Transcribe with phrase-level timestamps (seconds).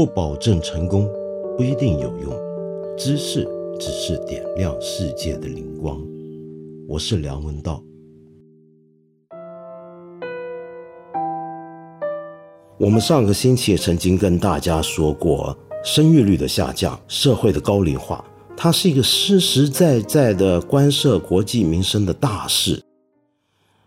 [0.00, 1.06] 不保证成功，
[1.58, 2.32] 不一定有用。
[2.96, 3.46] 知识
[3.78, 6.00] 只是点亮世界的灵光。
[6.88, 7.84] 我是梁文道。
[12.78, 15.54] 我们上个星期曾经跟大家说过，
[15.84, 18.24] 生育率的下降，社会的高龄化，
[18.56, 22.82] 它是一个实实在在的关涉国计民生的大事。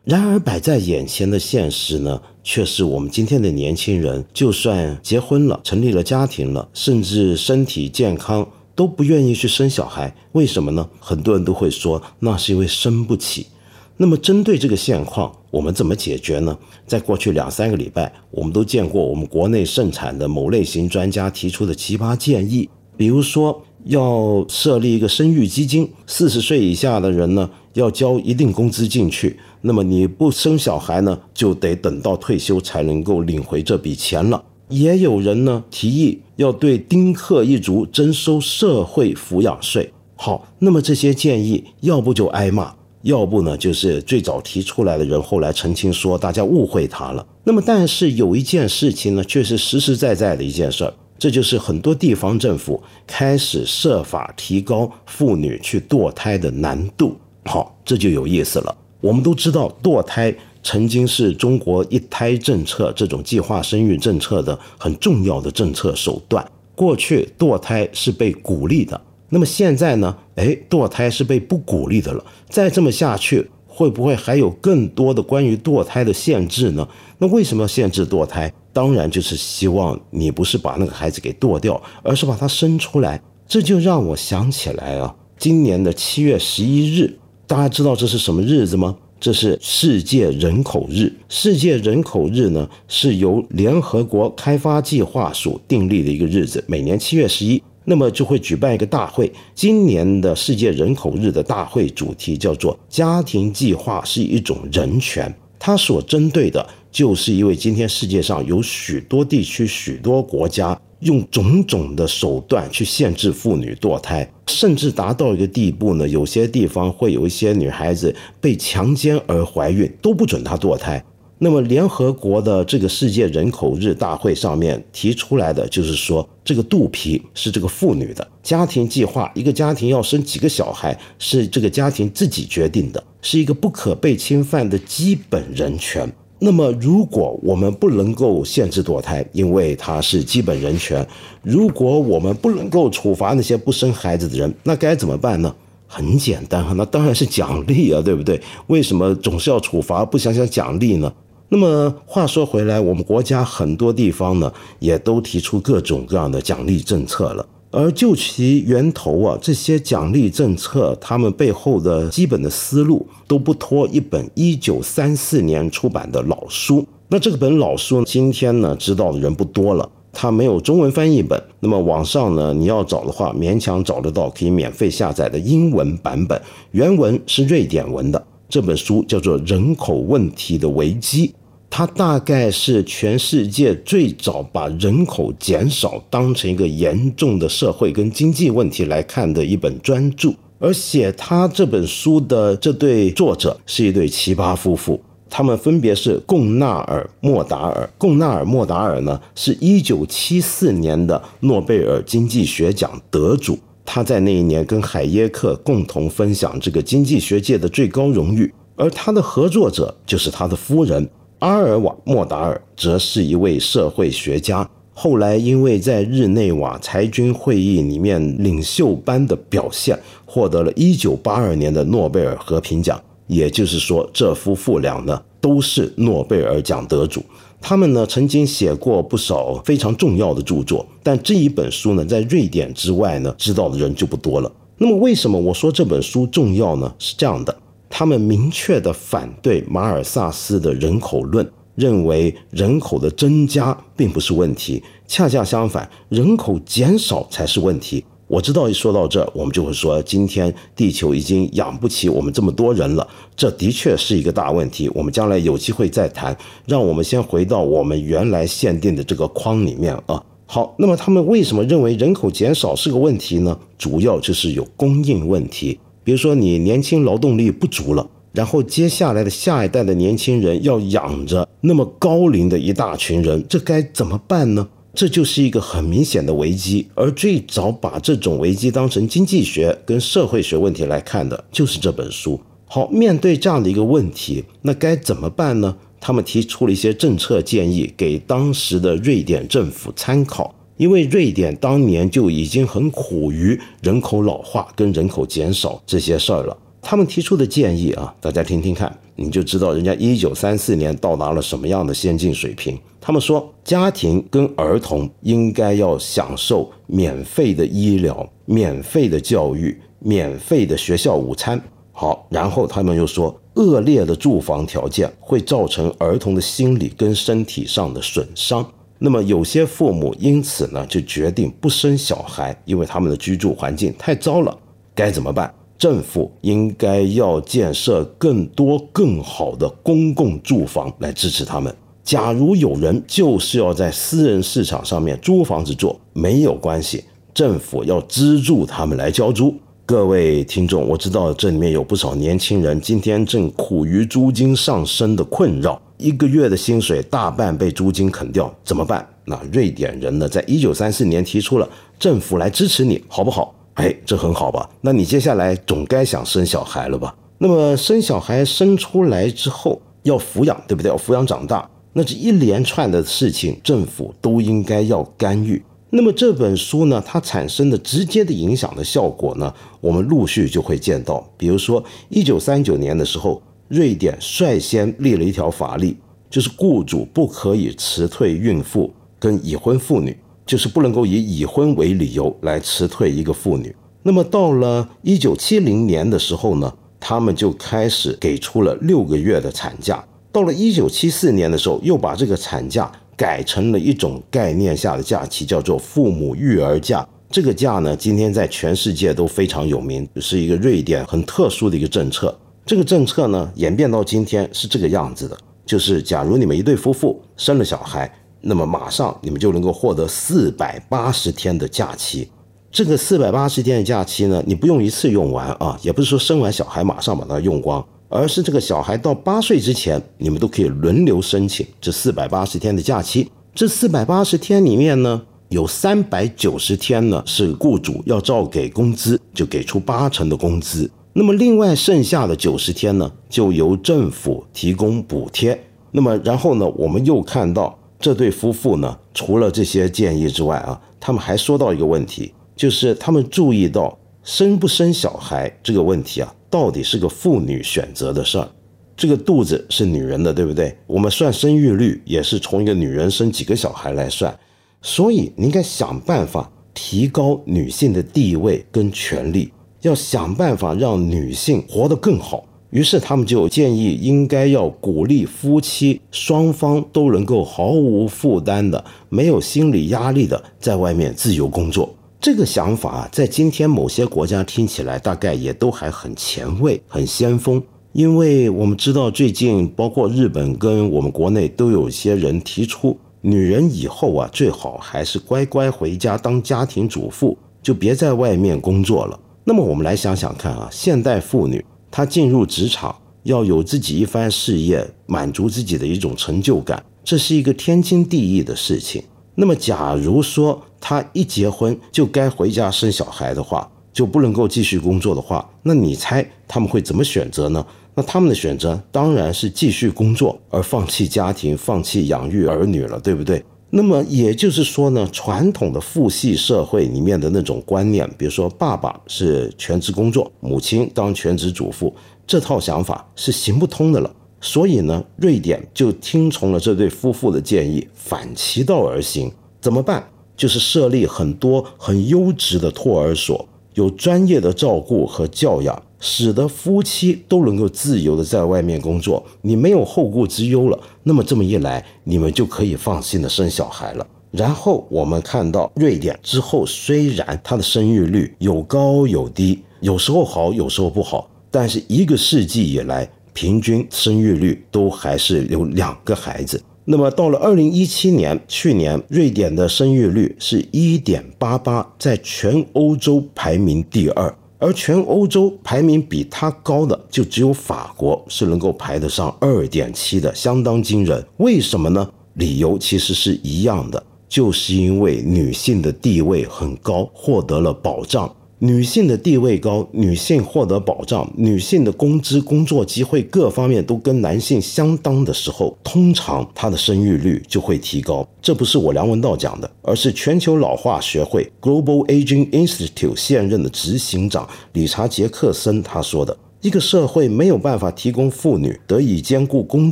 [0.05, 10.13] 然而摆在眼前的现实呢，却是我们今天的年轻人，就算结婚了、成立了家庭了，甚至身体健康，都不愿意去生小孩。
[10.33, 10.89] 为什么呢？
[10.99, 13.47] 很多人都会说，那是因为生不起。
[13.95, 16.57] 那么针对这个现况，我们怎么解决呢？
[16.85, 29.39] 在过去两三个礼拜，我们都见过我们国内盛产的某类型专家提出的奇葩建议，比如说要设立一个生育基金，四十岁以下的人呢，要交一定工资进去。
[29.65, 34.43] 那么你不生小孩呢，就得等到退休才能够领回这笔钱了。
[34.67, 39.89] 也有人呢提议要对丁克一族征收社会抚养税。
[40.15, 47.25] 好，那么这些建议要不就挨骂，要不呢就是最早提出来的人后来澄清说大家误会他了。
[47.45, 57.15] 那么但是有一件事情呢，却是实实在在的一件事儿，这就是很多地方政府开始设法提高妇女去堕胎的难度。
[57.45, 58.75] 好，这就有意思了。
[59.03, 66.43] 我们都知道，堕胎曾经是中国一胎政策这种计划生育政策的很重要的政策手段。
[66.73, 70.15] 过去堕胎是被鼓励的，那么现在呢？
[70.35, 72.23] 哎，堕胎是被不鼓励的了。
[72.47, 76.87] 再这么下去，会不会还有更多的关于堕胎的限制呢？
[77.17, 78.49] 那为什么要限制堕胎？
[78.71, 83.21] 当然就是希望你不是把那个孩子给堕掉，而是把他生出来。
[83.45, 87.19] 这就让我想起来啊，今年的七月十一日。
[87.45, 88.95] 大家知道这是什么日子吗？
[89.19, 91.11] 这是世界人口日。
[91.27, 99.31] 世界人口日呢，是由联合国开发计划署订立的一个日子，每年七月十一，那么就会举办一个大会。
[99.53, 110.79] 今年的世界人口日的大会主题叫做“家庭计划是一种人权”，它所针对的就是因为今天世界上有许多地区、许多国家。
[111.03, 116.07] 用种种的手段去限制妇女堕胎，甚至达到一个地步呢。
[116.07, 121.03] 有些地方会有一些女孩子被强奸而怀孕，都不准她堕胎。
[121.39, 136.09] 那么，联合国的这个世界人口日大会上面提出来的就是说，这个肚皮是这个妇女的家庭计划，一个家庭要生几个小孩是这个家庭自己决定的，是一个不可被侵犯的基本人权。
[136.45, 141.01] 那么，如果我们不能够限制堕胎，因为它是基本人权；
[141.41, 145.55] 如果我们不能够处罚那些不生孩子的人，那该怎么办呢？
[145.87, 148.41] 很简单那当然是奖励啊，对不对？
[148.67, 151.13] 为什么总是要处罚，不想想奖励呢？
[151.47, 157.45] 那么话说回来，我们国家很多地方呢，也都提出各种各样的奖励政策了。
[157.73, 166.85] 而就其源头啊，这些奖励政策，他们背后的基本的思路都不脱一本一九三四年出版的老书。
[167.07, 171.41] 那这本老书，今天呢知道的人不多了，它没有中文翻译本。
[171.61, 176.39] 那么网上呢，你要找的话，勉强找得到可以免费下载的英文版本，
[176.71, 178.23] 原文是瑞典文的。
[178.47, 181.27] 这本书叫做《人口问题的危机》。
[181.75, 197.89] 它大概是全世界最早把人口减少当成一个严重的社会跟经济问题来看的一本专著，而写他这本书的这对作者是一对奇葩夫妇，他们分别是贡纳尔·莫达尔。
[197.97, 211.09] 贡纳尔·莫达尔呢，是一九七四年的诺贝尔经济学奖得主，他在那一年跟海耶克共同分享这个经济学界的最高荣誉，而他的合作者就是他的夫人。
[211.43, 222.97] 阿尔瓦莫达尔则是一位社会学家，后来因为在日内瓦裁军会议里面领袖般的表现，获得了一九八二年的诺贝尔和平奖。
[223.27, 227.21] 也就是说，这夫妇俩呢都是诺贝尔奖得主。
[227.59, 234.49] 他们呢曾经写过不少非常重要的著作，但这一本书呢在瑞典之外呢知道的人就不多了。
[234.77, 236.93] 那么为什么我说这本书重要呢？
[236.97, 237.53] 是这样的。
[237.95, 248.03] 他们明确的反对马尔萨斯的人口论，认为人口的增加并不是问题，恰恰相反，人口减少才是问题。
[248.25, 254.89] 我知道一说到这，我们就会说，今天地球已经养不起我们这么多人了，这的确是一个大问题。
[254.95, 256.35] 我们将来有机会再谈。
[256.65, 260.19] 让我们先回到我们原来限定的这个框里面啊。
[260.47, 263.55] 好，那么他们为什么认为人口减少是个问题呢？
[263.77, 265.77] 主要就是有供应问题。
[266.03, 274.67] 比如说，你年轻劳动力不足了，然后接下来的下一代的年轻人要养着那么高龄的一大群人，这该怎么办呢？
[274.93, 276.87] 这就是一个很明显的危机。
[276.93, 282.39] 而最早把这种危机当成经济学跟社会学问题来看的，就是这本书。
[282.65, 285.75] 好，面对这样的一个问题，那该怎么办呢？
[285.99, 290.53] 他们提出了一些政策建议给当时的瑞典政府参考。
[290.77, 296.57] 因为瑞典当年就已经很苦于人口老化跟人口减少这些事儿了。
[296.81, 302.77] 他们提出的建议啊，大家听听看，你就知道人家一九三四年到达了什么样的先进水平。
[302.99, 311.61] 他们说，家庭跟儿童应该要享受免费的医疗、免费的教育、免费的学校午餐。
[311.93, 318.65] 好，然后他们又说，恶劣的住房条件会造成儿童的心理跟身体上的损伤。
[319.05, 324.57] 那么有些父母因此呢就决定不生小孩，因为他们的居住环境太糟了。
[324.95, 325.53] 该怎么办？
[325.77, 331.75] 政府应该要建设更多更好的公共住房来支持他们。
[332.01, 337.03] 假如有人就是要在私人市场上面租房子住，没有关系，
[337.33, 339.53] 政府要资助他们来交租。
[339.85, 345.79] 各位听众，我知道这里面有不少年轻人今天正苦于租金上升的困扰。
[345.97, 349.05] 一个月的薪水大半被租金啃掉，怎么办？
[349.25, 351.67] 那瑞典人呢，在一九三四年提出了
[351.99, 353.53] 政府来支持你，好不好？
[353.73, 354.69] 哎，这很好吧？
[354.79, 357.13] 那你接下来总该想生小孩了吧？
[357.37, 360.89] 那么生小孩生出来之后要抚养，对不对？
[360.89, 365.61] 要抚养长大，那这一连串的事情，政府都应该要干预。
[365.93, 371.25] 那么这本书呢，它产生的直接的影响的效果呢，我们陆续就会见到。
[371.37, 373.41] 比如说一九三九年的时候。
[373.69, 375.97] 瑞典率先立了一条法律，
[376.29, 383.75] 就是雇主不可以辞退孕妇跟已婚妇女，就是不能够以已婚为理由来辞退一个妇女。
[384.03, 390.03] 那么到了一九七零年的时候呢，他们就开始给出了六个月的产假。
[390.31, 397.07] 到了一九七四年的时候，又把这个产假改成了一种概念下的假期，叫做父母育儿假。
[397.29, 402.37] 这个假呢，今天在全世界都非常有名，是一个瑞典很特殊的一个政策。
[402.65, 412.29] 这个政策呢，演变到今天是这个样子的，就是假如你们一对夫妇生了小孩，那么马上你们就能够获得四百八十天的假期。
[412.71, 417.83] 这个四百八十天的假期呢，你不用一次用完啊，也不是说生完小孩马上把它用光，
[418.13, 423.27] 而是这个小孩到八岁之前，你们都可以轮流申请这四百八十天的假期。
[423.55, 425.19] 这四百八十天里面呢，
[425.49, 430.89] 有三百九十天呢是雇主要照给工资，就给出八成的工资。
[431.13, 435.59] 那么，另外剩下的九十天呢，就由政府提供补贴。
[435.89, 448.47] 那么，然后呢，我们又看到这对夫妇呢，除了这些建议之外啊，他们还说到一个问题，就是他们注意到生不生小孩这个问题啊，到底是个妇女选择的事儿。
[448.95, 450.77] 这个肚子是女人的，对不对？
[450.85, 454.37] 我们算生育率也是从一个女人生几个小孩来算，
[454.79, 459.51] 所以你应该想办法提高女性的地位跟权利。
[459.81, 471.93] 要想办法让女性活得更好，于是他们就建议应该要鼓励夫妻双方都能够毫无负担的、没有心理压力的在外面自由工作。
[472.23, 477.61] 这个想法在今天某些国家听起来大概也都还很前卫、很先锋，
[477.91, 489.19] 因为我们知道最近包括日本跟我们国内都有些人提出，女人以后啊最好还是乖乖回家当家庭主妇，就别在外面工作了。
[489.43, 499.03] 那么我们来想想看啊，现代妇女她进入职场要有自己一番事业，满足自己的一种成就感，这是一个天经地义的事情。
[499.35, 507.65] 那么假如说他一结婚就该回家生小孩的话，就不能够继续工作的话，那你猜他们会怎么选择呢？
[507.95, 513.43] 那他们的选择当然是继续工作，而放弃家庭，放弃养育儿女了，对不对？
[513.69, 521.91] 那么也就是说呢，传统的父系社会里面的那种观念，比如说爸爸是全职工作，母亲当全职主妇，
[522.27, 524.11] 这套想法是行不通的了。
[524.43, 529.31] 所以呢，瑞典就听从了这对夫妇的建议，反其道而行。
[529.61, 530.05] 怎么办？
[530.35, 535.81] 就是设立很多很优质的托儿所，有专业的照顾和教养。
[536.05, 540.77] 使得夫妻都能够自由的在外面工作，你没有后顾之忧了。
[541.03, 544.05] 那么这么一来，你们就可以放心的生小孩了。
[544.29, 556.61] 然后我们看到瑞典之后，虽然它的生育率有高有低，有时候好，有时候不好，但是一个世纪以来，平均生育率都还是有两个孩子。
[556.85, 564.33] 那么到了二零一七年，去年瑞典的生育率是一点八八，在全欧洲排名第二。
[564.59, 571.21] 而全欧洲排名比它高的就只有法国是能够排得上二点七的，相当惊人。
[571.37, 572.09] 为什么呢？
[572.35, 578.33] 理由其实是一样的，就是因为女性的地位很高，获得了保障。
[578.59, 588.25] 女性的地位高，女性获得保障，女性的工资、工作机会各方面都跟男性相当的时候，通常她的生育率就会提高。
[588.41, 596.37] 这不是我梁文道讲的，而是全球老化学会 Global Aging Institute 现任的执行长理查杰克森他说的。
[596.63, 599.91] 一个社会没有办法提供妇女得以兼顾工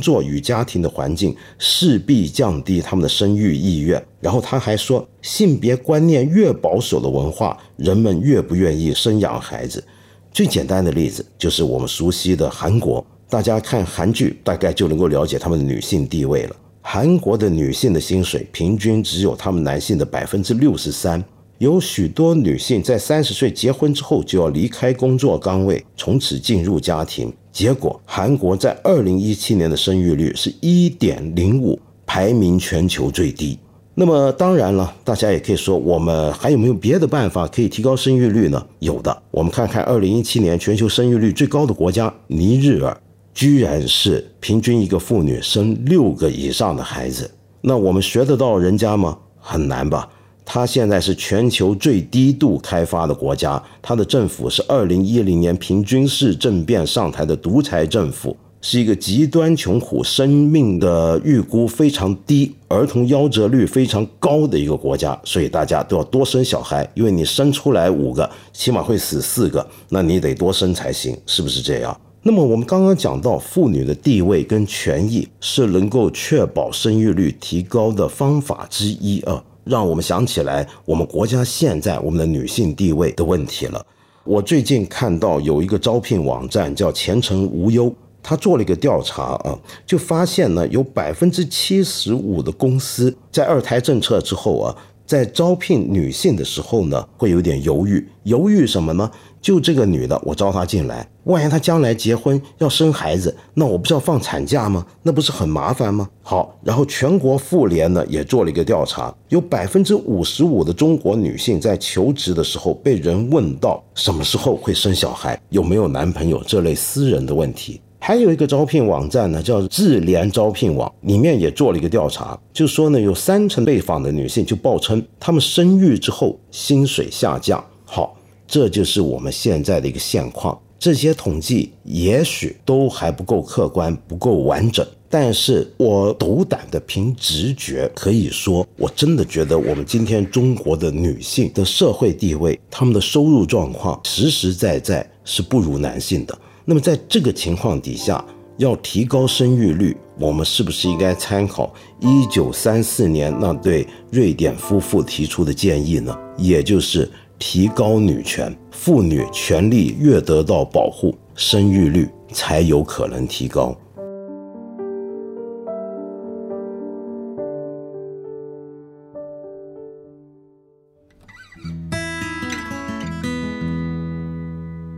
[0.00, 4.02] 作与家庭的环境，势必降低他们的生育意愿。
[4.22, 9.84] 然后他还说，性别观念越保守的文化，人们越不愿意生养孩子。
[10.32, 16.56] 最简单的例子就是我们熟悉的韩国，大家看韩剧大概就能够了解他们的女性地位了。
[16.80, 21.22] 韩国的女性的薪水平均只有他们男性的百分之六十三。
[21.62, 27.32] 有许多女性在三十岁结婚之后就要离开工作岗位，从此进入家庭。
[27.52, 33.56] 结果，韩国在二零一七年的生育率是一点零五，排名全球最低。
[33.94, 38.66] 那么，当然了，大家也可以说，我们还有没有别的办法可以提高生育率呢？
[38.80, 43.00] 有的，我们看看二零一七年全球生育率最高的国家尼日尔，
[43.32, 47.30] 居然是平均一个妇女生六个以上的孩子。
[47.60, 49.16] 那我们学得到人家吗？
[49.38, 50.08] 很难吧。
[50.44, 71.98] 它现在是全球最低度开发的国家，它的政府是二零一零年平均式政变上台的独裁政府，是一个极端穷苦、生命的预估非常低、儿童夭折率非常高的一个国家，所以大家都要多生小孩，因为你生出来五个，起码会死四个，那你得多生才行，是不是这样？
[72.24, 79.42] 那么我们刚刚讲到，妇女的地位跟权益是能够确保生育率提高的方法之一啊。
[79.64, 83.84] 让我们想起来我们国家现在我们的女性地位的问题了。
[84.24, 87.92] 我最近看到有一个招聘网站叫前程无忧，
[88.22, 94.76] 他做了一个调查啊，就发现呢，有百分之七十五的公司在二胎政策之后啊。
[95.04, 99.10] 在招聘女性的时候呢，会有点犹豫，犹豫什么呢？
[99.42, 104.86] 就这个女的，我招她进来，万一她将来结婚要生孩子，那我不是要放产假吗？
[105.02, 106.08] 那不是很麻烦吗？
[106.22, 117.80] 好，然后全国妇联呢也做了一个调查，有百分之五十五的中国女性在求职的时候被人问到什么时候会生小孩，有没有男朋友这类私人的问题。
[117.98, 127.64] 还有一个招聘网站呢，叫智联招聘网，里面也做了一个调查，就说呢，有三成被访的女性就报称，她们生育之后薪水下降。
[127.84, 128.16] 好，
[128.52, 130.60] 这就是我们现在的一个现况。
[130.78, 146.38] 这些统计也许都还不够客观，不够完整，但是我斗胆的凭直觉可以说，我真的觉得我们今天中国的女性的社会地位，她们的收入状况实实在在是不如男性的。
[146.66, 148.22] 那么在这个情况底下，
[148.58, 156.14] 要提高生育率，我们是不是应该参考一九三四年那对瑞典夫妇提出的建议呢？
[156.36, 157.10] 也就是
[157.44, 163.76] 提高女权，妇女权利越得到保护，生育率才有可能提高。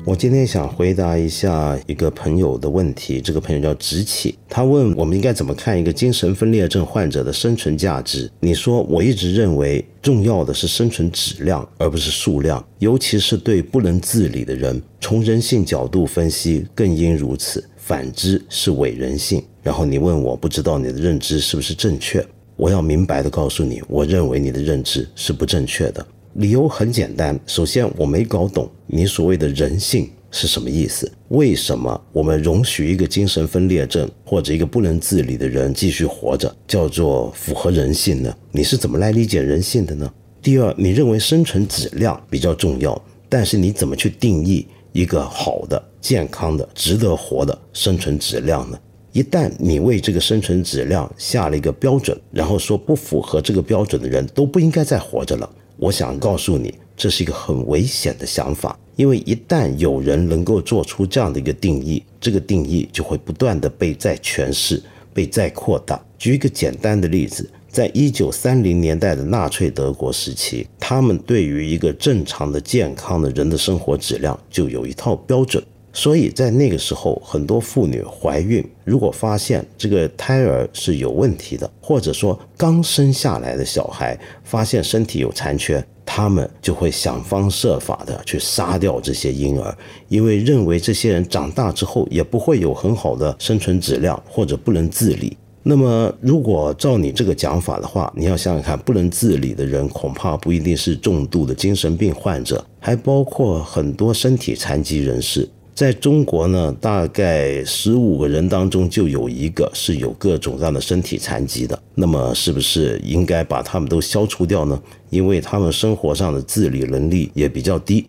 [0.07, 8.31] 我今天想回答一下一个朋友的问题，这个朋友叫直起，他问我们应该怎么看一个精神分裂症患者的生存价值？
[8.39, 17.65] 你说我一直认为重要的是生存质量，而不是数量，尤其是对不能自理的人，从人性角度分析更应如此。
[17.79, 19.43] 反之是伪人性。
[19.63, 22.23] 然后你问我不知道你的认知是不是正确？
[22.57, 26.07] 我要明白的告诉你，我认为你的认知是不正确的。
[26.35, 31.11] 理由很简单，首先我没搞懂你所谓的人性是什么意思？
[31.29, 38.37] 为什么我们容许一个精神分裂症或者一个不能自理的人继续活着，叫做符合人性呢？
[38.51, 40.13] 你是怎么来理解人性的呢？
[40.43, 48.79] 第二，你认为生存质量比较重要，但是你怎么去定义一个好的、健康的、值得活的生存质量呢？
[49.13, 55.49] 一旦你为这个生存质量下了一个标准，然后说不符合这个标准的人都不应该再活着了。
[55.77, 66.01] 我想告诉你，这是一个很危险的想法，因为一旦有人能够做出这样的一个定义，这个定义就会不断的被再诠释、被再扩大。
[66.19, 75.63] 举一个简单的例子，在一九三零年代的纳粹德国时期，他们对于一个正常的、健康的人的生活质量就有一套标准。
[75.97, 89.73] 所以在那个时候，很多妇女怀孕，如果发现这个胎儿是有问题的，或者说刚生下来的小孩发现身体有残缺，他们就会想方设法的去杀掉这些婴儿，
[90.09, 95.37] 因为认为这些人长大之后也不会有很好的生存质量，或者不能自理。
[95.63, 105.49] 那么，如果照你这个讲法的话，你要想想看，不能自理的人恐怕不一定是重度的精神病患者，还包括很多身体残疾人士。
[105.75, 111.77] 在中国呢，大概十五个人当中就有一个是有各种各样的身体残疾的。
[111.97, 114.81] 那么，是不是应该把他们都消除掉呢？
[115.11, 118.07] 因为他们生活上的自理能力也比较低。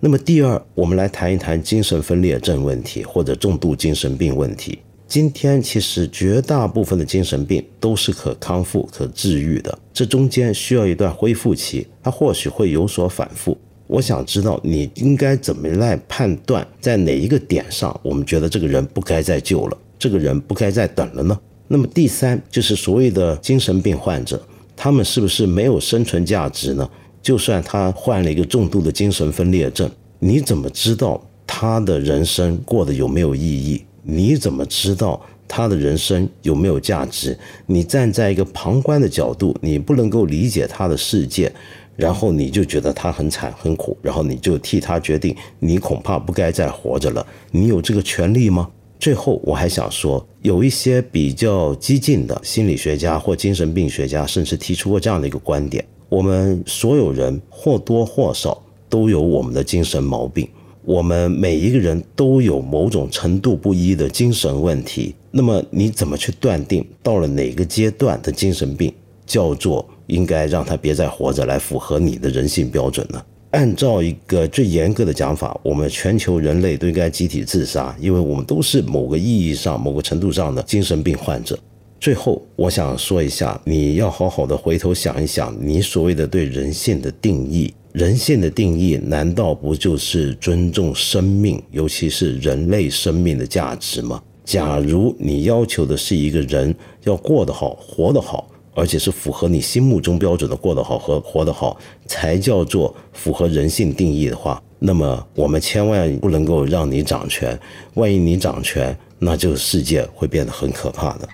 [0.00, 4.80] 那么，第二，我们来谈一谈精神分裂症问题或者重度精神病问题。
[5.06, 13.56] 今天其实绝大部分的精神病都是可康复、可治愈的，这中间需要一段恢复期，它或许会有所反复。
[13.94, 21.38] 我想知道你应该怎么来判断，在哪一个点上，我们觉得这个人不该再救了，这个人不该再等了呢？
[21.68, 24.42] 那么第三就是所谓的精神病患者，
[24.74, 26.90] 他们是不是没有生存价值呢？
[27.22, 33.80] 就算他患了一个重度的精神分裂症，你怎么知道他的人生过得有没有意义？
[34.02, 37.38] 你怎么知道他的人生有没有价值？
[37.66, 41.50] 你站在一个旁观的角度，你不能够理解他的世界，
[41.96, 47.26] 然后你就觉得他很惨很苦，然后你就替他决定，你恐怕不该再活着了。
[47.50, 48.70] 你有这个权利吗？
[48.98, 60.48] 最后我还想说，有一些比较激进的心理学家或精神病学家，甚至提出过这样的一个观点：我们所有人或多或少都有我们的精神毛病。
[60.86, 68.92] 我们每一个人都有某种程度不一的精神问题，那么你怎么去断定到了哪个阶段的精神病
[69.24, 73.22] 叫做应该让他别再活着，来符合你的人性标准呢？
[73.50, 81.58] 按照一个最严格的讲法，我们全球人类都应该集体自杀，因为我们都是某个意义上、某个程度上的精神病患者。
[82.00, 87.72] 最后，我想说一下，你要好好的回头想一想，你所谓的对人性的定义。
[87.92, 94.20] 人性的定义难道不就是尊重生命，尤其是人类生命的价值吗？
[94.44, 107.58] 假如你要求的是一个人要过得好、活得好，而且是符合你心目中标准的过得好和活得好，才叫做符合人性定义的话，那么我们千万不能够让你掌权。
[107.94, 111.28] 万一你掌权，那这个世界会变得很可怕的。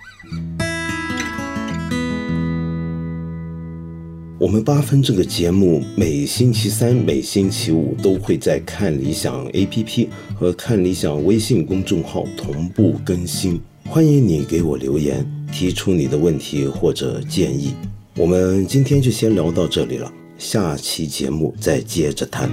[4.38, 17.75] 我们八分这个节目每星期三、每星期五都会在看理想 APP 和看理想微信公众号同步更新，欢迎你给我留言，提出你的问题或者建议。
[18.17, 22.51] 我们今天就先聊到这里了，下期节目再接着谈。